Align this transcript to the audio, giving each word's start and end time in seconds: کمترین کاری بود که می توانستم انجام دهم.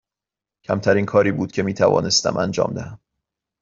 کمترین 0.63 1.05
کاری 1.05 1.31
بود 1.31 1.51
که 1.51 1.63
می 1.63 1.73
توانستم 1.73 2.37
انجام 2.37 2.73
دهم. 2.73 2.99